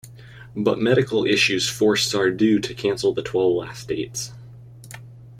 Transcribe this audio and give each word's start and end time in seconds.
But 0.57 0.79
medical 0.79 1.27
issues 1.27 1.69
forced 1.69 2.11
Sardou 2.11 2.59
to 2.63 2.73
cancel 2.73 3.13
the 3.13 3.21
twelve 3.21 3.55
last 3.55 3.87
dates. 3.87 4.31